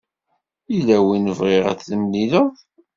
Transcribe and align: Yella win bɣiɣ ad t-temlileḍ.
Yella 0.73 0.97
win 1.05 1.25
bɣiɣ 1.37 1.65
ad 1.67 1.77
t-temlileḍ. 1.79 2.49